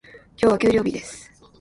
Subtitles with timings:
[0.35, 1.31] 今日は給料日です。